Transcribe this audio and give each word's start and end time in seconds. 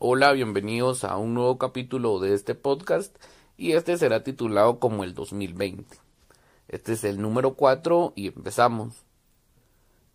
Hola, 0.00 0.32
bienvenidos 0.32 1.04
a 1.04 1.16
un 1.16 1.34
nuevo 1.34 1.56
capítulo 1.56 2.18
de 2.18 2.34
este 2.34 2.56
podcast 2.56 3.16
y 3.56 3.72
este 3.72 3.96
será 3.96 4.24
titulado 4.24 4.80
como 4.80 5.04
el 5.04 5.14
2020. 5.14 5.96
Este 6.66 6.94
es 6.94 7.04
el 7.04 7.22
número 7.22 7.54
4 7.54 8.12
y 8.16 8.26
empezamos. 8.26 9.04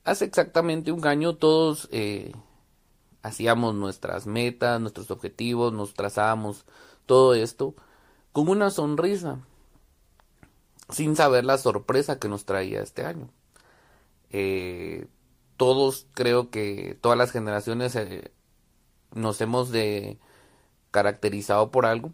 Hace 0.03 0.25
exactamente 0.25 0.91
un 0.91 1.07
año 1.07 1.37
todos 1.37 1.87
eh, 1.91 2.33
hacíamos 3.23 3.73
nuestras 3.73 4.27
metas, 4.27 4.81
nuestros 4.81 5.11
objetivos, 5.11 5.71
nos 5.71 5.93
trazábamos 5.93 6.65
todo 7.05 7.33
esto 7.33 7.73
con 8.33 8.49
una 8.49 8.71
sonrisa, 8.71 9.39
sin 10.89 11.15
saber 11.15 11.45
la 11.45 11.57
sorpresa 11.57 12.19
que 12.19 12.27
nos 12.27 12.43
traía 12.43 12.81
este 12.81 13.05
año. 13.05 13.29
Eh, 14.29 15.07
todos 15.55 16.05
creo 16.13 16.49
que 16.49 16.97
todas 16.99 17.17
las 17.17 17.31
generaciones 17.31 17.95
eh, 17.95 18.31
nos 19.13 19.41
hemos 19.41 19.71
de 19.71 20.19
caracterizado 20.91 21.71
por 21.71 21.85
algo 21.85 22.13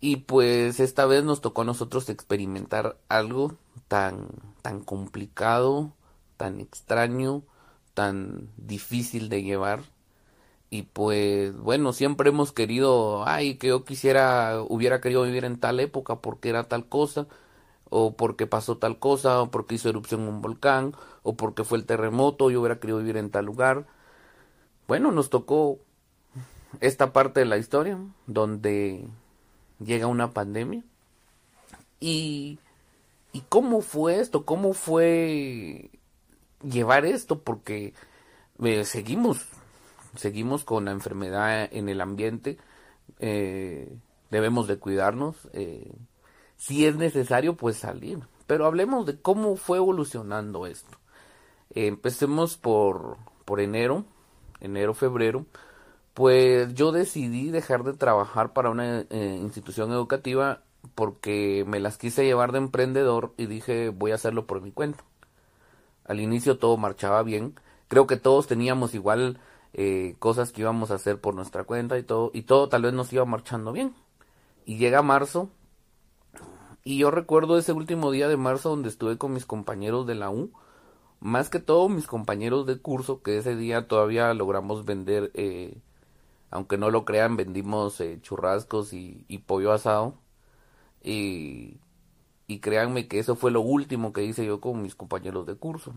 y 0.00 0.16
pues 0.18 0.80
esta 0.80 1.06
vez 1.06 1.24
nos 1.24 1.40
tocó 1.40 1.62
a 1.62 1.64
nosotros 1.66 2.08
experimentar 2.08 2.98
algo 3.08 3.56
tan 3.88 4.28
tan 4.62 4.82
complicado, 4.82 5.94
tan 6.36 6.60
extraño, 6.60 7.42
tan 7.94 8.50
difícil 8.56 9.28
de 9.28 9.42
llevar 9.42 9.82
y 10.70 10.82
pues 10.84 11.56
bueno, 11.58 11.92
siempre 11.92 12.30
hemos 12.30 12.52
querido, 12.52 13.26
ay, 13.26 13.56
que 13.56 13.68
yo 13.68 13.84
quisiera, 13.84 14.62
hubiera 14.68 15.00
querido 15.00 15.24
vivir 15.24 15.44
en 15.44 15.58
tal 15.58 15.80
época 15.80 16.20
porque 16.20 16.48
era 16.48 16.64
tal 16.68 16.88
cosa, 16.88 17.26
o 17.90 18.16
porque 18.16 18.46
pasó 18.46 18.78
tal 18.78 18.98
cosa, 19.00 19.42
o 19.42 19.50
porque 19.50 19.76
hizo 19.76 19.88
erupción 19.90 20.22
un 20.22 20.42
volcán, 20.42 20.94
o 21.24 21.36
porque 21.36 21.64
fue 21.64 21.78
el 21.78 21.86
terremoto, 21.86 22.50
yo 22.50 22.60
hubiera 22.60 22.80
querido 22.80 22.98
vivir 22.98 23.16
en 23.16 23.30
tal 23.30 23.46
lugar. 23.46 23.86
Bueno, 24.86 25.12
nos 25.12 25.30
tocó 25.30 25.78
esta 26.80 27.12
parte 27.12 27.40
de 27.40 27.46
la 27.46 27.58
historia 27.58 27.98
donde 28.26 29.06
llega 29.78 30.06
una 30.06 30.30
pandemia. 30.32 30.84
Y, 31.98 32.58
y 33.32 33.40
cómo 33.48 33.80
fue 33.80 34.20
esto, 34.20 34.44
cómo 34.44 34.72
fue 34.72 35.90
llevar 36.62 37.04
esto, 37.04 37.40
porque 37.40 37.94
eh, 38.62 38.84
seguimos, 38.84 39.46
seguimos 40.16 40.64
con 40.64 40.84
la 40.84 40.92
enfermedad 40.92 41.68
en 41.72 41.88
el 41.88 42.00
ambiente, 42.00 42.58
eh, 43.18 43.92
debemos 44.30 44.68
de 44.68 44.78
cuidarnos, 44.78 45.48
eh, 45.52 45.92
si 46.56 46.86
es 46.86 46.96
necesario 46.96 47.56
pues 47.56 47.76
salir, 47.76 48.20
pero 48.46 48.66
hablemos 48.66 49.06
de 49.06 49.20
cómo 49.20 49.56
fue 49.56 49.78
evolucionando 49.78 50.66
esto. 50.66 50.98
empecemos 51.74 52.56
por, 52.56 53.16
por 53.44 53.60
enero, 53.60 54.04
enero, 54.60 54.94
febrero, 54.94 55.46
pues 56.20 56.74
yo 56.74 56.92
decidí 56.92 57.50
dejar 57.50 57.82
de 57.82 57.94
trabajar 57.94 58.52
para 58.52 58.68
una 58.68 59.06
eh, 59.08 59.38
institución 59.40 59.90
educativa 59.90 60.60
porque 60.94 61.64
me 61.66 61.80
las 61.80 61.96
quise 61.96 62.26
llevar 62.26 62.52
de 62.52 62.58
emprendedor 62.58 63.32
y 63.38 63.46
dije 63.46 63.88
voy 63.88 64.10
a 64.12 64.16
hacerlo 64.16 64.46
por 64.46 64.60
mi 64.60 64.70
cuenta. 64.70 65.02
Al 66.04 66.20
inicio 66.20 66.58
todo 66.58 66.76
marchaba 66.76 67.22
bien, 67.22 67.54
creo 67.88 68.06
que 68.06 68.18
todos 68.18 68.46
teníamos 68.46 68.94
igual 68.94 69.40
eh, 69.72 70.14
cosas 70.18 70.52
que 70.52 70.60
íbamos 70.60 70.90
a 70.90 70.96
hacer 70.96 71.18
por 71.18 71.34
nuestra 71.34 71.64
cuenta 71.64 71.96
y 71.96 72.02
todo, 72.02 72.30
y 72.34 72.42
todo 72.42 72.68
tal 72.68 72.82
vez 72.82 72.92
nos 72.92 73.10
iba 73.14 73.24
marchando 73.24 73.72
bien. 73.72 73.94
Y 74.66 74.76
llega 74.76 75.00
marzo, 75.00 75.48
y 76.84 76.98
yo 76.98 77.10
recuerdo 77.10 77.56
ese 77.56 77.72
último 77.72 78.10
día 78.10 78.28
de 78.28 78.36
marzo 78.36 78.68
donde 78.68 78.90
estuve 78.90 79.16
con 79.16 79.32
mis 79.32 79.46
compañeros 79.46 80.06
de 80.06 80.16
la 80.16 80.28
U, 80.28 80.52
más 81.18 81.48
que 81.48 81.60
todo 81.60 81.88
mis 81.88 82.06
compañeros 82.06 82.66
de 82.66 82.78
curso, 82.78 83.22
que 83.22 83.38
ese 83.38 83.56
día 83.56 83.88
todavía 83.88 84.34
logramos 84.34 84.84
vender 84.84 85.30
eh, 85.32 85.80
aunque 86.50 86.78
no 86.78 86.90
lo 86.90 87.04
crean, 87.04 87.36
vendimos 87.36 88.00
eh, 88.00 88.18
churrascos 88.22 88.92
y, 88.92 89.24
pollo 89.46 89.72
asado. 89.72 90.14
Y, 91.02 91.78
y 92.46 92.60
créanme 92.60 93.08
que 93.08 93.18
eso 93.18 93.36
fue 93.36 93.50
lo 93.50 93.60
último 93.60 94.12
que 94.12 94.24
hice 94.24 94.44
yo 94.46 94.60
con 94.60 94.82
mis 94.82 94.94
compañeros 94.94 95.46
de 95.46 95.56
curso. 95.56 95.94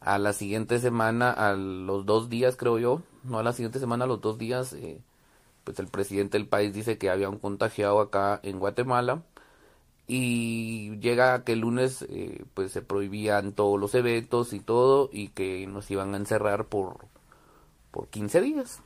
A 0.00 0.18
la 0.18 0.32
siguiente 0.32 0.78
semana, 0.80 1.30
a 1.32 1.54
los 1.54 2.06
dos 2.06 2.28
días 2.28 2.56
creo 2.56 2.78
yo, 2.78 3.02
no 3.24 3.38
a 3.38 3.42
la 3.42 3.52
siguiente 3.52 3.78
semana, 3.78 4.04
a 4.04 4.08
los 4.08 4.20
dos 4.20 4.36
días, 4.38 4.72
eh, 4.74 5.00
pues 5.64 5.78
el 5.78 5.88
presidente 5.88 6.38
del 6.38 6.48
país 6.48 6.74
dice 6.74 6.98
que 6.98 7.10
había 7.10 7.28
un 7.30 7.38
contagiado 7.38 8.00
acá 8.00 8.40
en 8.42 8.58
Guatemala 8.58 9.22
y 10.06 10.98
llega 10.98 11.44
que 11.44 11.52
el 11.52 11.60
lunes 11.60 12.02
eh, 12.10 12.44
pues 12.54 12.72
se 12.72 12.82
prohibían 12.82 13.52
todos 13.52 13.80
los 13.80 13.94
eventos 13.94 14.52
y 14.52 14.60
todo 14.60 15.08
y 15.12 15.28
que 15.28 15.66
nos 15.66 15.90
iban 15.90 16.14
a 16.14 16.18
encerrar 16.18 16.66
por 16.66 17.06
por 17.92 18.08
15 18.08 18.40
días 18.40 18.82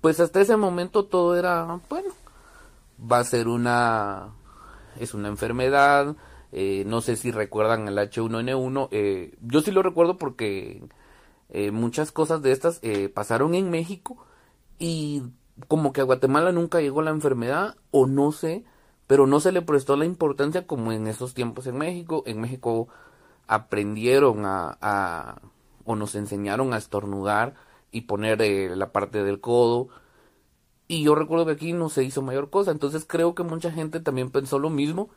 pues 0.00 0.20
hasta 0.20 0.40
ese 0.40 0.56
momento 0.56 1.04
todo 1.04 1.36
era, 1.36 1.80
bueno, 1.88 2.10
va 3.00 3.18
a 3.18 3.24
ser 3.24 3.48
una, 3.48 4.28
es 4.98 5.14
una 5.14 5.28
enfermedad, 5.28 6.16
eh, 6.52 6.84
no 6.86 7.00
sé 7.00 7.16
si 7.16 7.30
recuerdan 7.30 7.88
el 7.88 7.98
H1N1, 7.98 8.88
eh, 8.90 9.36
yo 9.42 9.60
sí 9.60 9.70
lo 9.70 9.82
recuerdo 9.82 10.16
porque 10.18 10.82
eh, 11.50 11.70
muchas 11.70 12.12
cosas 12.12 12.42
de 12.42 12.52
estas 12.52 12.80
pasaron 13.14 13.54
en 13.54 13.70
México 13.70 14.16
y 14.78 15.22
como 15.68 15.92
que 15.92 16.00
a 16.00 16.04
Guatemala 16.04 16.52
nunca 16.52 16.80
llegó 16.80 17.02
la 17.02 17.10
enfermedad 17.10 17.76
o 17.90 18.06
no 18.06 18.32
sé, 18.32 18.64
pero 19.06 19.26
no 19.26 19.40
se 19.40 19.52
le 19.52 19.62
prestó 19.62 19.96
la 19.96 20.04
importancia 20.04 20.66
como 20.66 20.92
en 20.92 21.06
esos 21.06 21.32
tiempos 21.34 21.66
en 21.66 21.78
México. 21.78 22.22
En 22.26 22.40
México 22.40 22.88
aprendieron 23.46 24.44
a, 24.44 24.76
a 24.80 25.40
o 25.84 25.94
nos 25.94 26.14
enseñaron 26.16 26.74
a 26.74 26.78
estornudar 26.78 27.54
y 27.96 28.02
poner 28.02 28.42
eh, 28.42 28.76
la 28.76 28.92
parte 28.92 29.24
del 29.24 29.40
codo. 29.40 29.88
Y 30.86 31.02
yo 31.02 31.14
recuerdo 31.14 31.46
que 31.46 31.52
aquí 31.52 31.72
no 31.72 31.88
se 31.88 32.04
hizo 32.04 32.20
mayor 32.20 32.50
cosa. 32.50 32.70
Entonces 32.70 33.06
creo 33.06 33.34
que 33.34 33.42
mucha 33.42 33.72
gente 33.72 34.00
también 34.00 34.30
pensó 34.30 34.58
lo 34.58 34.68
mismo. 34.68 35.08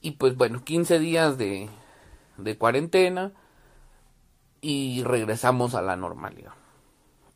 Y 0.00 0.12
pues 0.12 0.36
bueno, 0.36 0.64
15 0.64 0.98
días 0.98 1.38
de, 1.38 1.68
de 2.38 2.58
cuarentena 2.58 3.30
y 4.60 5.04
regresamos 5.04 5.76
a 5.76 5.82
la 5.82 5.94
normalidad. 5.94 6.54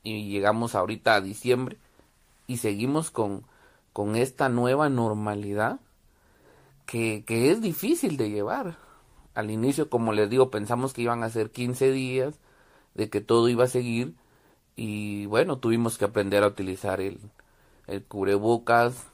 Y 0.03 0.29
llegamos 0.31 0.75
ahorita 0.75 1.15
a 1.15 1.21
diciembre 1.21 1.77
y 2.49 2.57
seguimos 2.57 3.13
con, 3.13 3.45
con 3.93 4.17
esta 4.17 4.49
nueva 4.49 4.89
normalidad 4.89 5.79
que, 6.87 7.23
que 7.25 7.53
es 7.53 7.61
difícil 7.61 8.17
de 8.17 8.31
llevar. 8.31 8.79
Al 9.35 9.53
inicio, 9.53 9.89
como 9.89 10.13
les 10.13 10.29
digo, 10.29 10.51
pensamos 10.51 10.93
que 10.93 11.03
iban 11.03 11.23
a 11.23 11.31
ser 11.31 11.53
15 11.53 11.93
días, 11.93 12.41
de 12.95 13.09
que 13.11 13.21
todo 13.21 13.49
iba 13.49 13.63
a 13.63 13.69
seguir 13.69 14.17
y 14.77 15.27
bueno, 15.27 15.59
tuvimos 15.59 15.99
que 15.99 16.05
aprender 16.05 16.45
a 16.45 16.49
utilizar 16.49 17.01
el, 17.01 17.19
el 17.87 18.05
cubrebocas, 18.05 19.07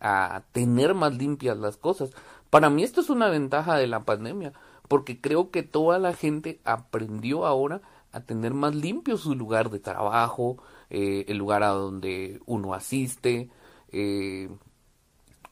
a 0.00 0.42
tener 0.52 0.94
más 0.94 1.14
limpias 1.14 1.56
las 1.56 1.76
cosas. 1.76 2.10
Para 2.50 2.70
mí 2.70 2.82
esto 2.82 3.00
es 3.00 3.10
una 3.10 3.28
ventaja 3.28 3.76
de 3.76 3.86
la 3.86 4.04
pandemia, 4.04 4.52
porque 4.86 5.20
creo 5.20 5.50
que 5.50 5.62
toda 5.62 5.98
la 5.98 6.12
gente 6.12 6.60
aprendió 6.64 7.46
ahora 7.46 7.80
a 8.12 8.20
tener 8.20 8.54
más 8.54 8.74
limpio 8.74 9.16
su 9.16 9.34
lugar 9.34 9.70
de 9.70 9.80
trabajo, 9.80 10.58
eh, 10.90 11.24
el 11.28 11.38
lugar 11.38 11.62
a 11.62 11.68
donde 11.68 12.40
uno 12.46 12.74
asiste, 12.74 13.50
eh, 13.92 14.48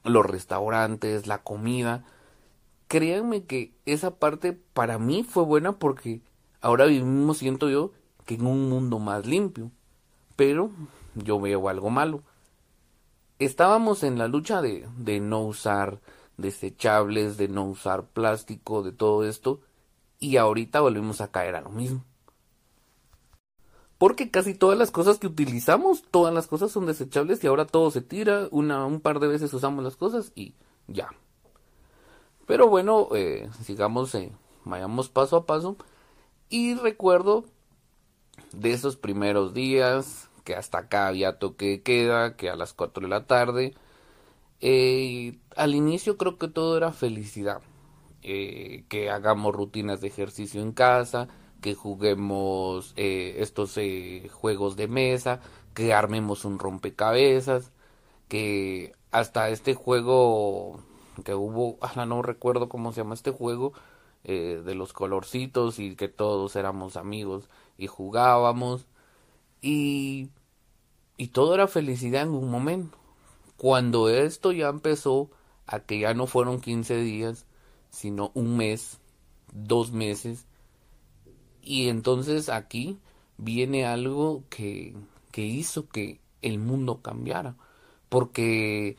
los 0.04 0.25
restaurantes, 0.25 1.27
la 1.27 1.43
comida. 1.43 2.04
Créanme 2.88 3.44
que 3.44 3.75
esa 3.84 4.16
parte 4.16 4.53
para 4.53 4.98
mí 4.98 5.25
fue 5.25 5.44
buena 5.44 5.72
porque 5.78 6.22
ahora 6.60 6.87
vivimos, 6.87 7.38
siento 7.38 7.69
yo, 7.69 7.93
que 8.26 8.34
en 8.34 8.47
un 8.47 8.69
mundo 8.69 8.98
más 8.98 9.25
limpio. 9.25 9.70
Pero 10.37 10.70
yo 11.14 11.41
veo 11.41 11.69
algo 11.70 11.88
malo. 11.88 12.22
Estábamos 13.38 14.03
en 14.03 14.19
la 14.19 14.28
lucha 14.28 14.60
de, 14.60 14.87
de 14.98 15.20
no 15.20 15.42
usar 15.42 16.00
desechables, 16.36 17.36
de 17.38 17.48
no 17.48 17.65
usar 17.65 18.04
plástico, 18.04 18.82
de 18.82 18.92
todo 18.92 19.25
esto, 19.25 19.60
y 20.19 20.36
ahorita 20.36 20.81
volvemos 20.81 21.20
a 21.20 21.31
caer 21.31 21.54
a 21.56 21.60
lo 21.60 21.70
mismo. 21.70 22.04
Porque 23.98 24.31
casi 24.31 24.54
todas 24.54 24.78
las 24.78 24.91
cosas 24.91 25.19
que 25.19 25.26
utilizamos, 25.26 26.03
todas 26.10 26.34
las 26.34 26.47
cosas 26.47 26.71
son 26.71 26.84
desechables 26.84 27.42
y 27.42 27.47
ahora 27.47 27.66
todo 27.66 27.91
se 27.91 28.03
tira, 28.03 28.48
una, 28.50 28.84
un 28.84 29.00
par 29.00 29.21
de 29.21 29.28
veces 29.28 29.54
usamos 29.54 29.83
las 29.83 29.97
cosas 29.97 30.33
y 30.34 30.54
ya. 30.86 31.09
Pero 32.47 32.68
bueno, 32.68 33.09
eh, 33.15 33.48
sigamos, 33.62 34.15
eh, 34.15 34.33
vayamos 34.65 35.09
paso 35.09 35.36
a 35.36 35.47
paso. 35.47 35.77
Y 36.48 36.74
recuerdo 36.74 37.45
de 38.53 38.72
esos 38.72 38.97
primeros 38.97 39.54
días, 39.54 40.30
que 40.47 40.54
hasta 40.54 40.78
acá 40.78 41.09
había 41.09 41.38
toque 41.38 41.83
queda, 41.83 42.36
que 42.36 42.48
a 42.50 42.56
las 42.56 42.72
4 42.72 43.03
de 43.03 43.09
la 43.09 43.27
tarde. 43.27 43.74
Eh, 44.60 45.38
al 45.56 45.74
inicio 45.74 46.16
creo 46.16 46.38
que 46.38 46.48
todo 46.48 46.77
era 46.77 46.92
felicidad. 46.92 47.60
Eh, 48.22 48.84
que 48.88 49.10
hagamos 49.10 49.54
rutinas 49.54 50.00
de 50.00 50.09
ejercicio 50.09 50.62
en 50.62 50.72
casa, 50.72 51.28
que 51.60 51.74
juguemos 51.74 52.94
eh, 52.97 53.36
estos 53.38 53.78
juegos 54.33 54.77
de 54.77 54.88
mesa, 54.88 55.41
que 55.74 55.92
armemos 55.94 56.44
un 56.44 56.59
rompecabezas, 56.59 57.72
que 58.28 58.94
hasta 59.12 59.50
este 59.50 59.74
juego 59.74 60.80
que 61.24 61.34
hubo, 61.34 61.78
no 62.06 62.22
recuerdo 62.22 62.68
cómo 62.68 62.92
se 62.92 63.03
llama 63.03 63.15
este 63.15 63.30
juego, 63.30 63.72
de 64.24 64.74
los 64.74 64.92
colorcitos 64.92 65.78
y 65.78 65.94
que 65.94 66.09
todos 66.09 66.56
éramos 66.56 66.97
amigos 66.97 67.48
y 67.78 67.86
jugábamos. 67.86 68.86
Y 69.60 70.30
y 71.16 71.28
todo 71.28 71.54
era 71.54 71.66
felicidad 71.66 72.22
en 72.22 72.30
un 72.30 72.50
momento. 72.50 72.98
Cuando 73.56 74.08
esto 74.08 74.52
ya 74.52 74.68
empezó 74.68 75.30
a 75.66 75.80
que 75.80 75.98
ya 75.98 76.14
no 76.14 76.26
fueron 76.26 76.60
15 76.60 76.96
días, 77.00 77.46
sino 77.90 78.30
un 78.34 78.56
mes, 78.56 79.00
dos 79.52 79.92
meses, 79.92 80.46
y 81.62 81.88
entonces 81.88 82.48
aquí 82.48 82.98
viene 83.38 83.86
algo 83.86 84.44
que, 84.50 84.94
que 85.32 85.42
hizo 85.42 85.88
que 85.88 86.20
el 86.42 86.58
mundo 86.58 87.00
cambiara, 87.00 87.56
porque 88.08 88.96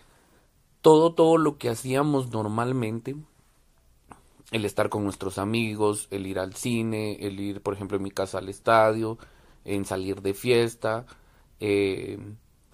todo, 0.81 1.13
todo 1.13 1.38
lo 1.38 1.57
que 1.57 1.69
hacíamos 1.69 2.31
normalmente, 2.31 3.15
el 4.52 4.66
estar 4.66 4.90
con 4.90 5.04
nuestros 5.04 5.38
amigos, 5.38 6.08
el 6.12 6.26
ir 6.28 6.40
al 6.40 6.54
cine, 6.56 7.18
el 7.20 7.40
ir, 7.40 7.62
por 7.62 7.74
ejemplo, 7.74 7.98
en 7.98 8.04
mi 8.04 8.12
casa 8.12 8.38
al 8.38 8.50
estadio, 8.50 9.18
en 9.66 9.86
salir 9.86 10.22
de 10.22 10.34
fiesta, 10.34 11.06
eh, 11.60 12.18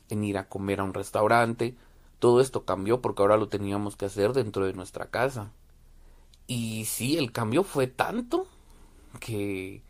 en 0.09 0.23
ir 0.23 0.37
a 0.37 0.47
comer 0.47 0.79
a 0.79 0.83
un 0.83 0.93
restaurante, 0.93 1.75
todo 2.19 2.39
esto 2.41 2.63
cambió 2.63 3.01
porque 3.01 3.21
ahora 3.21 3.37
lo 3.37 3.49
teníamos 3.49 3.95
que 3.95 4.05
hacer 4.05 4.33
dentro 4.33 4.65
de 4.65 4.73
nuestra 4.73 5.07
casa. 5.07 5.51
Y 6.47 6.85
sí, 6.85 7.17
el 7.17 7.31
cambio 7.31 7.63
fue 7.63 7.87
tanto 7.87 8.47
que, 9.19 9.81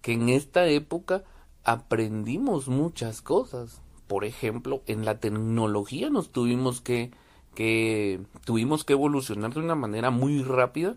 que 0.00 0.12
en 0.12 0.28
esta 0.28 0.66
época 0.66 1.24
aprendimos 1.64 2.68
muchas 2.68 3.22
cosas. 3.22 3.80
Por 4.06 4.24
ejemplo, 4.24 4.82
en 4.86 5.04
la 5.04 5.18
tecnología 5.18 6.10
nos 6.10 6.30
tuvimos 6.30 6.80
que, 6.80 7.10
que 7.54 8.20
tuvimos 8.44 8.84
que 8.84 8.94
evolucionar 8.94 9.54
de 9.54 9.60
una 9.60 9.74
manera 9.74 10.10
muy 10.10 10.42
rápida 10.42 10.96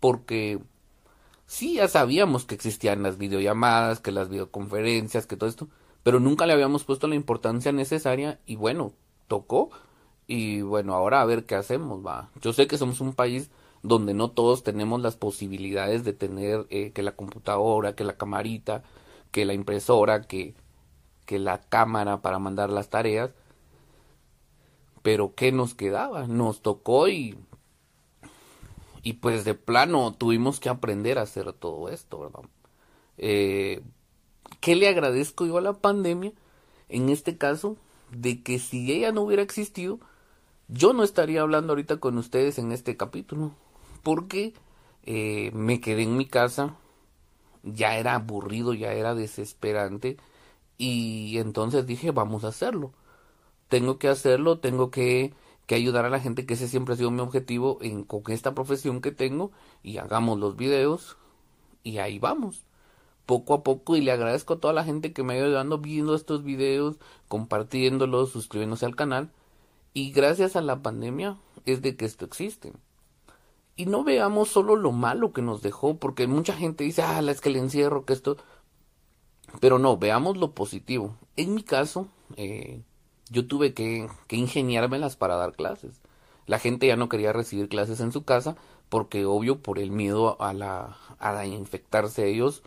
porque 0.00 0.58
sí 1.46 1.74
ya 1.74 1.88
sabíamos 1.88 2.44
que 2.44 2.54
existían 2.54 3.02
las 3.02 3.18
videollamadas, 3.18 4.00
que 4.00 4.12
las 4.12 4.28
videoconferencias, 4.28 5.26
que 5.26 5.36
todo 5.36 5.48
esto, 5.48 5.68
pero 6.02 6.20
nunca 6.20 6.46
le 6.46 6.52
habíamos 6.52 6.84
puesto 6.84 7.06
la 7.06 7.14
importancia 7.14 7.72
necesaria 7.72 8.40
y 8.46 8.56
bueno, 8.56 8.92
tocó 9.28 9.70
y 10.26 10.62
bueno, 10.62 10.94
ahora 10.94 11.20
a 11.20 11.24
ver 11.24 11.44
qué 11.44 11.54
hacemos, 11.54 12.04
va. 12.04 12.30
Yo 12.40 12.52
sé 12.52 12.66
que 12.66 12.78
somos 12.78 13.00
un 13.00 13.12
país 13.12 13.50
donde 13.82 14.14
no 14.14 14.30
todos 14.30 14.62
tenemos 14.62 15.00
las 15.00 15.16
posibilidades 15.16 16.04
de 16.04 16.12
tener 16.12 16.66
eh, 16.70 16.92
que 16.92 17.02
la 17.02 17.12
computadora, 17.12 17.94
que 17.94 18.04
la 18.04 18.16
camarita, 18.16 18.82
que 19.30 19.44
la 19.44 19.54
impresora, 19.54 20.22
que, 20.22 20.54
que 21.26 21.38
la 21.38 21.60
cámara 21.60 22.22
para 22.22 22.38
mandar 22.38 22.70
las 22.70 22.90
tareas. 22.90 23.30
Pero 25.02 25.34
¿qué 25.34 25.52
nos 25.52 25.74
quedaba? 25.74 26.26
Nos 26.26 26.62
tocó 26.62 27.08
y 27.08 27.36
y 29.02 29.14
pues 29.14 29.44
de 29.44 29.54
plano 29.54 30.14
tuvimos 30.14 30.60
que 30.60 30.68
aprender 30.68 31.18
a 31.18 31.22
hacer 31.22 31.52
todo 31.52 31.88
esto, 31.88 32.20
¿verdad? 32.20 32.42
Eh, 33.18 33.82
¿Qué 34.60 34.76
le 34.76 34.88
agradezco 34.88 35.44
yo 35.44 35.58
a 35.58 35.60
la 35.60 35.72
pandemia? 35.72 36.32
En 36.88 37.08
este 37.08 37.36
caso, 37.36 37.76
de 38.12 38.42
que 38.42 38.58
si 38.58 38.92
ella 38.92 39.10
no 39.12 39.22
hubiera 39.22 39.42
existido, 39.42 39.98
yo 40.68 40.92
no 40.92 41.02
estaría 41.02 41.42
hablando 41.42 41.72
ahorita 41.72 41.98
con 41.98 42.18
ustedes 42.18 42.58
en 42.58 42.72
este 42.72 42.96
capítulo 42.96 43.52
porque 44.02 44.54
eh, 45.04 45.50
me 45.54 45.80
quedé 45.80 46.02
en 46.02 46.16
mi 46.16 46.26
casa, 46.26 46.76
ya 47.64 47.96
era 47.96 48.14
aburrido, 48.14 48.74
ya 48.74 48.92
era 48.92 49.14
desesperante 49.14 50.16
y 50.78 51.38
entonces 51.38 51.86
dije 51.86 52.12
vamos 52.12 52.44
a 52.44 52.48
hacerlo. 52.48 52.92
Tengo 53.72 53.98
que 53.98 54.08
hacerlo, 54.08 54.58
tengo 54.58 54.90
que, 54.90 55.32
que 55.64 55.74
ayudar 55.74 56.04
a 56.04 56.10
la 56.10 56.20
gente, 56.20 56.44
que 56.44 56.52
ese 56.52 56.68
siempre 56.68 56.92
ha 56.92 56.98
sido 56.98 57.10
mi 57.10 57.20
objetivo 57.20 57.78
en, 57.80 58.04
con 58.04 58.22
esta 58.28 58.54
profesión 58.54 59.00
que 59.00 59.12
tengo 59.12 59.50
y 59.82 59.96
hagamos 59.96 60.38
los 60.38 60.56
videos 60.56 61.16
y 61.82 61.96
ahí 61.96 62.18
vamos. 62.18 62.66
Poco 63.24 63.54
a 63.54 63.62
poco 63.62 63.96
y 63.96 64.02
le 64.02 64.12
agradezco 64.12 64.52
a 64.52 64.60
toda 64.60 64.74
la 64.74 64.84
gente 64.84 65.14
que 65.14 65.22
me 65.22 65.32
ha 65.32 65.36
ido 65.38 65.46
ayudando 65.46 65.78
viendo 65.78 66.14
estos 66.14 66.44
videos, 66.44 66.98
compartiéndolos, 67.28 68.32
suscribiéndose 68.32 68.84
al 68.84 68.94
canal 68.94 69.30
y 69.94 70.12
gracias 70.12 70.54
a 70.54 70.60
la 70.60 70.82
pandemia 70.82 71.38
es 71.64 71.80
de 71.80 71.96
que 71.96 72.04
esto 72.04 72.26
existe 72.26 72.74
y 73.74 73.86
no 73.86 74.04
veamos 74.04 74.50
solo 74.50 74.76
lo 74.76 74.92
malo 74.92 75.32
que 75.32 75.40
nos 75.40 75.62
dejó, 75.62 75.96
porque 75.96 76.26
mucha 76.26 76.52
gente 76.52 76.84
dice, 76.84 77.00
ah, 77.00 77.22
es 77.26 77.40
que 77.40 77.48
el 77.48 77.56
encierro, 77.56 78.04
que 78.04 78.12
esto. 78.12 78.36
Pero 79.60 79.78
no, 79.78 79.96
veamos 79.96 80.36
lo 80.36 80.52
positivo. 80.52 81.16
En 81.36 81.54
mi 81.54 81.62
caso, 81.62 82.08
eh, 82.36 82.82
yo 83.32 83.46
tuve 83.46 83.74
que, 83.74 84.08
que 84.28 84.36
ingeniármelas 84.36 85.16
para 85.16 85.36
dar 85.36 85.54
clases. 85.54 86.00
La 86.46 86.58
gente 86.58 86.86
ya 86.86 86.96
no 86.96 87.08
quería 87.08 87.32
recibir 87.32 87.68
clases 87.68 88.00
en 88.00 88.12
su 88.12 88.24
casa, 88.24 88.56
porque 88.88 89.24
obvio, 89.24 89.60
por 89.60 89.78
el 89.78 89.90
miedo 89.90 90.40
a 90.40 90.52
la, 90.52 90.96
a 91.18 91.46
infectarse 91.46 92.28
ellos, 92.28 92.62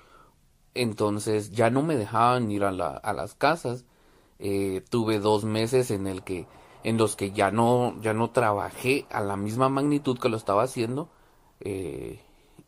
entonces 0.74 1.52
ya 1.52 1.70
no 1.70 1.84
me 1.84 1.96
dejaban 1.96 2.52
ir 2.52 2.64
a, 2.64 2.72
la, 2.72 2.90
a 2.90 3.14
las 3.14 3.36
casas. 3.36 3.86
Eh, 4.40 4.84
tuve 4.90 5.20
dos 5.20 5.46
meses 5.46 5.92
en 5.92 6.08
el 6.08 6.24
que 6.24 6.48
en 6.84 6.98
los 6.98 7.16
que 7.16 7.32
ya 7.32 7.50
no, 7.52 8.00
ya 8.02 8.14
no 8.14 8.30
trabajé 8.30 9.08
a 9.10 9.22
la 9.22 9.38
misma 9.38 9.70
magnitud 9.70 10.20
que 10.20 10.30
lo 10.30 10.38
estaba 10.38 10.64
haciendo. 10.64 11.10
Eh, 11.62 12.20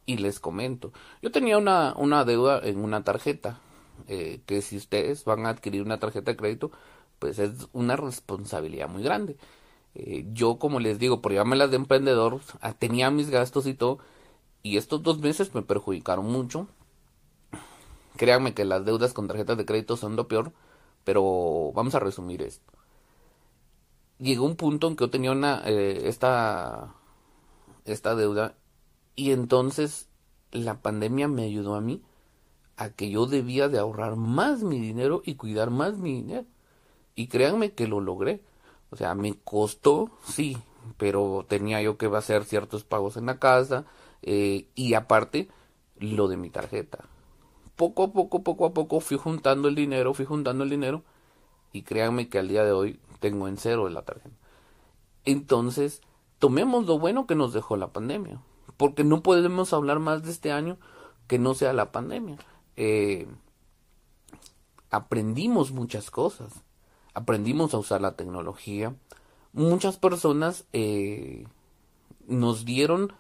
y 0.08 0.18
les 0.18 0.40
comento, 0.40 0.94
yo 1.22 1.32
tenía 1.32 1.58
una, 1.58 1.94
una 1.98 2.24
deuda 2.24 2.62
en 2.64 2.80
una 2.80 3.04
tarjeta, 3.04 3.60
eh, 4.08 4.40
que 4.46 4.62
si 4.62 4.78
ustedes 4.78 5.26
van 5.26 5.46
a 5.46 5.50
adquirir 5.50 5.82
una 5.82 6.00
tarjeta 6.00 6.32
de 6.32 6.38
crédito, 6.38 6.72
pues 7.20 7.40
es 7.40 7.68
una 7.74 7.96
responsabilidad 7.96 8.90
muy 8.90 9.04
grande. 9.04 9.38
Eh, 9.96 10.26
yo, 10.34 10.60
como 10.60 10.80
les 10.80 11.00
digo, 11.00 11.22
por 11.22 11.34
las 11.34 11.72
de 11.72 11.78
emprendedor, 11.78 12.42
ah, 12.62 12.74
tenía 12.74 13.12
mis 13.12 13.30
gastos 13.30 13.68
y 13.68 13.74
todo, 13.74 14.00
y 14.64 14.78
estos 14.78 15.04
dos 15.04 15.20
meses 15.20 15.56
me 15.56 15.62
perjudicaron 15.62 16.26
mucho. 16.26 16.68
Créanme 18.18 18.54
que 18.54 18.66
las 18.66 18.86
deudas 18.86 19.14
con 19.14 19.28
tarjetas 19.28 19.58
de 19.58 19.66
crédito 19.66 19.98
son 19.98 20.16
lo 20.16 20.28
peor, 20.28 20.52
pero 21.04 21.72
vamos 21.74 21.96
a 21.96 22.00
resumir 22.00 22.42
esto 22.42 22.78
llegó 24.20 24.46
un 24.46 24.56
punto 24.56 24.88
en 24.88 24.96
que 24.96 25.06
yo 25.06 25.10
tenía 25.10 25.32
una 25.32 25.62
eh, 25.66 26.08
esta 26.08 26.96
esta 27.86 28.16
deuda 28.16 28.56
y 29.16 29.32
entonces 29.32 30.10
la 30.52 30.82
pandemia 30.82 31.28
me 31.28 31.44
ayudó 31.44 31.76
a 31.76 31.82
mí 31.82 32.02
a 32.76 32.90
que 32.90 33.10
yo 33.10 33.26
debía 33.26 33.70
de 33.70 33.80
ahorrar 33.80 34.16
más 34.16 34.64
mi 34.64 34.80
dinero 34.80 35.22
y 35.26 35.36
cuidar 35.36 35.70
más 35.70 35.98
mi 35.98 36.14
dinero 36.14 36.46
y 37.18 37.28
créanme 37.28 37.74
que 37.74 37.90
lo 37.90 38.00
logré 38.00 38.42
o 38.92 38.96
sea 38.96 39.14
me 39.14 39.34
costó 39.44 40.10
sí 40.24 40.58
pero 40.96 41.46
tenía 41.50 41.82
yo 41.82 41.98
que 41.98 42.06
hacer 42.06 42.46
ciertos 42.46 42.86
pagos 42.86 43.18
en 43.18 43.26
la 43.26 43.40
casa 43.40 43.84
eh, 44.22 44.68
y 44.76 44.94
aparte 44.94 45.50
lo 46.00 46.30
de 46.30 46.38
mi 46.38 46.50
tarjeta 46.50 47.00
poco 47.76 48.04
a 48.04 48.14
poco 48.14 48.42
poco 48.42 48.66
a 48.68 48.74
poco 48.74 49.02
fui 49.02 49.18
juntando 49.18 49.68
el 49.68 49.76
dinero 49.76 50.14
fui 50.14 50.24
juntando 50.24 50.64
el 50.64 50.70
dinero 50.70 51.04
y 51.74 51.84
créanme 51.84 52.30
que 52.30 52.40
al 52.40 52.48
día 52.48 52.64
de 52.64 52.72
hoy 52.72 53.00
tengo 53.20 53.48
en 53.48 53.58
cero 53.58 53.90
la 53.90 54.04
tarjeta. 54.04 54.36
Entonces, 55.26 56.02
tomemos 56.40 56.86
lo 56.86 57.00
bueno 57.00 57.28
que 57.28 57.36
nos 57.36 57.54
dejó 57.54 57.78
la 57.78 57.92
pandemia, 57.92 58.42
porque 58.78 59.04
no 59.04 59.22
podemos 59.22 59.74
hablar 59.74 60.00
más 60.00 60.24
de 60.24 60.32
este 60.32 60.52
año 60.52 60.78
que 61.28 61.40
no 61.40 61.54
sea 61.54 61.74
la 61.74 61.92
pandemia. 61.92 62.38
Eh, 62.76 63.28
aprendimos 64.90 65.72
muchas 65.72 66.10
cosas, 66.12 66.64
aprendimos 67.18 67.74
a 67.74 67.80
usar 67.80 68.00
la 68.00 68.16
tecnología. 68.16 68.96
Muchas 69.52 69.98
personas 69.98 70.66
eh, 70.72 71.48
nos 72.28 72.64
dieron 72.64 73.12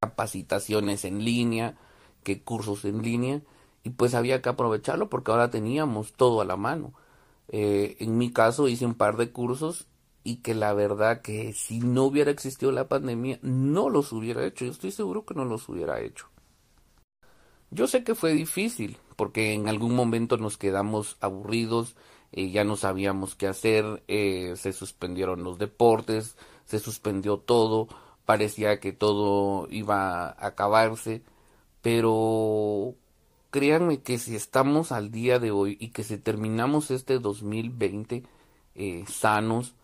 capacitaciones 0.00 1.04
en 1.04 1.22
línea, 1.22 1.76
que 2.22 2.42
cursos 2.42 2.86
en 2.86 3.02
línea, 3.02 3.42
y 3.84 3.90
pues 3.90 4.14
había 4.14 4.40
que 4.40 4.48
aprovecharlo 4.48 5.10
porque 5.10 5.32
ahora 5.32 5.50
teníamos 5.50 6.14
todo 6.14 6.40
a 6.40 6.46
la 6.46 6.56
mano. 6.56 6.94
Eh, 7.48 7.98
en 8.00 8.16
mi 8.16 8.32
caso 8.32 8.68
hice 8.68 8.86
un 8.86 8.94
par 8.94 9.18
de 9.18 9.30
cursos 9.32 9.86
y 10.24 10.36
que 10.36 10.54
la 10.54 10.72
verdad 10.72 11.20
que 11.20 11.52
si 11.52 11.80
no 11.80 12.04
hubiera 12.04 12.30
existido 12.30 12.72
la 12.72 12.88
pandemia 12.88 13.38
no 13.42 13.90
los 13.90 14.12
hubiera 14.12 14.46
hecho. 14.46 14.64
Yo 14.64 14.70
estoy 14.70 14.92
seguro 14.92 15.26
que 15.26 15.34
no 15.34 15.44
los 15.44 15.68
hubiera 15.68 16.00
hecho. 16.00 16.26
Yo 17.70 17.86
sé 17.86 18.02
que 18.02 18.14
fue 18.14 18.32
difícil 18.32 18.96
porque 19.16 19.52
en 19.54 19.68
algún 19.68 19.94
momento 19.94 20.36
nos 20.36 20.58
quedamos 20.58 21.16
aburridos, 21.20 21.96
eh, 22.32 22.50
ya 22.50 22.64
no 22.64 22.76
sabíamos 22.76 23.34
qué 23.34 23.46
hacer, 23.46 24.02
eh, 24.08 24.54
se 24.56 24.72
suspendieron 24.72 25.42
los 25.42 25.58
deportes, 25.58 26.36
se 26.64 26.78
suspendió 26.78 27.38
todo, 27.38 27.88
parecía 28.24 28.80
que 28.80 28.92
todo 28.92 29.68
iba 29.70 30.28
a 30.28 30.46
acabarse, 30.46 31.22
pero 31.82 32.94
créanme 33.50 34.02
que 34.02 34.18
si 34.18 34.36
estamos 34.36 34.92
al 34.92 35.10
día 35.10 35.38
de 35.38 35.50
hoy 35.50 35.76
y 35.80 35.88
que 35.90 36.04
si 36.04 36.18
terminamos 36.18 36.90
este 36.90 37.18
2020 37.18 38.24
eh, 38.74 39.04
sanos, 39.08 39.74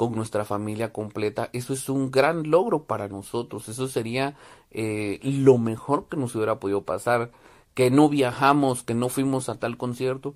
con 0.00 0.12
nuestra 0.12 0.46
familia 0.46 0.94
completa, 0.94 1.50
eso 1.52 1.74
es 1.74 1.90
un 1.90 2.10
gran 2.10 2.48
logro 2.50 2.84
para 2.84 3.06
nosotros, 3.06 3.68
eso 3.68 3.86
sería 3.86 4.34
eh, 4.70 5.20
lo 5.22 5.58
mejor 5.58 6.08
que 6.08 6.16
nos 6.16 6.34
hubiera 6.34 6.58
podido 6.58 6.84
pasar, 6.84 7.32
que 7.74 7.90
no 7.90 8.08
viajamos, 8.08 8.82
que 8.82 8.94
no 8.94 9.08
fuimos 9.08 9.48
a 9.48 9.58
tal 9.58 9.76
concierto, 9.76 10.34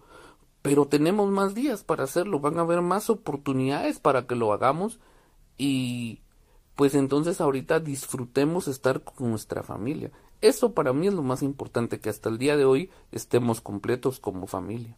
pero 0.63 0.87
tenemos 0.87 1.31
más 1.31 1.55
días 1.55 1.85
para 1.85 2.05
hacerlo, 2.05 2.41
van 2.41 2.59
a 2.59 2.63
haber 2.63 2.81
más 2.81 3.11
oportunidades 3.11 3.99
para 3.99 4.27
que 4.27 4.35
lo 4.35 4.53
hagamos 4.53 4.99
y 5.59 6.21
pues 6.75 6.95
entonces 6.95 7.41
ahorita 7.41 7.81
disfrutemos 7.81 8.67
estar 8.67 9.03
con 9.03 9.31
nuestra 9.31 9.63
familia. 9.63 10.11
Eso 10.41 10.73
para 10.73 10.93
mí 10.93 11.07
es 11.07 11.15
lo 11.15 11.23
más 11.23 11.43
importante, 11.43 12.01
que 12.01 12.11
hasta 12.11 12.29
el 12.29 12.39
día 12.39 12.57
de 12.57 12.65
hoy 12.65 12.91
estemos 13.13 13.61
completos 13.61 14.21
como 14.21 14.47
familia. 14.47 14.97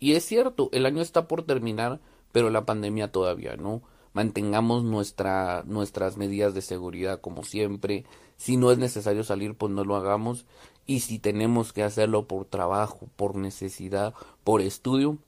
Y 0.00 0.14
es 0.14 0.24
cierto, 0.24 0.68
el 0.72 0.86
año 0.86 1.02
está 1.02 1.28
por 1.28 1.44
terminar, 1.44 2.00
pero 2.32 2.50
la 2.50 2.64
pandemia 2.64 3.12
todavía 3.12 3.56
no. 3.56 3.82
Mantengamos 4.12 4.84
nuestra, 4.84 5.62
nuestras 5.66 6.16
medidas 6.16 6.54
de 6.54 6.62
seguridad 6.62 7.20
como 7.20 7.44
siempre. 7.44 8.04
Si 8.36 8.56
no 8.56 8.70
es 8.70 8.78
necesario 8.78 9.24
salir, 9.24 9.56
pues 9.56 9.72
no 9.72 9.84
lo 9.84 9.96
hagamos. 9.96 10.46
Y 10.86 11.00
si 11.00 11.18
tenemos 11.18 11.72
que 11.72 11.82
hacerlo 11.82 12.26
por 12.26 12.44
trabajo, 12.44 13.08
por 13.16 13.36
necesidad, 13.36 14.14
por 14.44 14.60
estudio, 14.60 15.18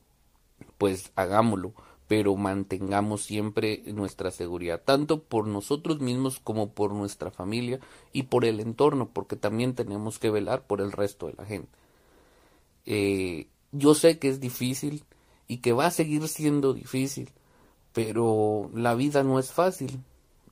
pues 0.78 1.12
hagámoslo 1.16 1.72
pero 2.08 2.36
mantengamos 2.36 3.22
siempre 3.22 3.82
nuestra 3.86 4.30
seguridad, 4.30 4.82
tanto 4.84 5.22
por 5.22 5.46
nosotros 5.48 6.00
mismos 6.00 6.38
como 6.38 6.70
por 6.70 6.92
nuestra 6.92 7.30
familia 7.30 7.80
y 8.12 8.25
por 8.25 8.44
el 8.44 8.60
entorno, 8.60 9.10
porque 9.12 9.36
también 9.36 9.75
tenemos 9.75 10.18
que 10.18 10.30
velar 10.30 10.66
por 10.66 10.80
el 10.80 10.92
resto 10.92 11.26
de 11.26 11.34
la 11.36 11.44
gente. 11.44 11.68
Eh, 12.84 13.48
yo 13.72 13.94
sé 13.94 14.18
que 14.18 14.28
es 14.28 14.38
difícil 14.38 15.04
y 15.48 15.58
que 15.58 15.72
va 15.72 15.86
a 15.86 15.90
seguir 15.90 16.28
siendo 16.28 16.75
difícil, 16.75 17.32
pero 17.92 18.70
la 18.72 18.94
vida 18.94 19.25
no 19.25 19.40
es 19.40 19.52
fácil. 19.52 20.00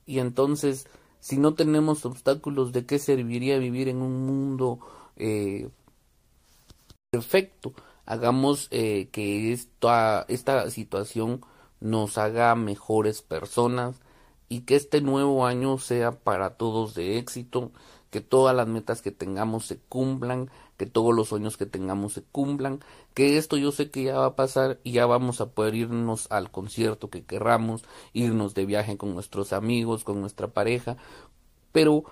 Y 0.05 0.19
entonces, 0.19 0.87
si 1.25 1.37
no 1.39 1.55
tenemos 1.55 2.05
obstáculos, 2.05 2.71
¿de 2.71 2.85
qué 2.85 2.99
serviría 2.99 3.57
vivir 3.57 3.89
en 3.89 4.03
un 4.03 4.27
mundo 4.27 4.79
eh, 5.15 5.69
perfecto? 7.09 7.73
hagamos 8.05 8.67
eh, 8.69 9.09
que 9.11 9.51
esta, 9.51 10.25
esta 10.27 10.69
situación 10.69 11.41
nos 11.79 12.19
haga 12.19 12.53
mejores 12.53 13.23
personas 13.23 13.99
y 14.49 14.61
que 14.61 14.75
este 14.75 15.01
nuevo 15.01 15.47
año 15.47 15.79
sea 15.79 16.11
para 16.11 16.57
todos 16.57 16.93
de 16.93 17.17
éxito, 17.17 17.71
que 18.15 18.21
todas 18.21 18.55
las 18.55 18.65
metas 18.65 19.01
que 19.01 19.11
tengamos 19.11 19.65
se 19.65 19.77
cumplan, 19.77 20.49
que 20.77 20.85
todos 20.85 21.13
los 21.13 21.27
sueños 21.27 21.57
que 21.57 21.65
tengamos 21.65 22.13
se 22.13 22.23
cumplan, 22.23 22.79
que 23.13 23.37
esto 23.37 23.57
yo 23.57 23.73
sé 23.73 23.91
que 23.91 24.03
ya 24.03 24.17
va 24.17 24.27
a 24.27 24.35
pasar 24.37 24.79
y 24.85 24.93
ya 24.93 25.05
vamos 25.05 25.41
a 25.41 25.49
poder 25.49 25.75
irnos 25.75 26.31
al 26.31 26.49
concierto 26.49 27.09
que 27.09 27.25
querramos, 27.25 27.83
irnos 28.13 28.53
de 28.53 28.65
viaje 28.65 28.95
con 28.95 29.13
nuestros 29.13 29.51
amigos, 29.51 30.05
con 30.05 30.21
nuestra 30.21 30.47
pareja, 30.47 30.95
pero 31.73 32.05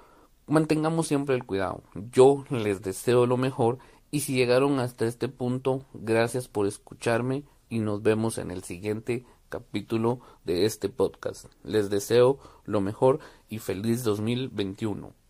mantengamos 0.45 1.07
siempre 1.07 1.35
el 1.35 1.45
cuidado. 1.45 1.83
Yo 2.11 2.43
les 2.49 2.81
deseo 2.81 3.25
lo 3.25 3.37
mejor 3.37 3.77
y 4.11 4.19
si 4.19 4.33
llegaron 4.33 4.81
hasta 4.81 5.05
este 5.05 5.29
punto, 5.29 5.85
gracias 5.93 6.49
por 6.49 6.67
escucharme 6.67 7.45
y 7.69 7.79
nos 7.79 8.03
vemos 8.03 8.39
en 8.39 8.51
el 8.51 8.65
siguiente 8.65 9.25
capítulo 9.47 10.19
de 10.43 10.65
este 10.65 10.89
podcast. 10.89 11.45
Les 11.63 11.89
deseo 11.89 12.39
lo 12.65 12.81
mejor 12.81 13.19
y 13.47 13.59
feliz 13.59 14.03
2021. 14.03 15.22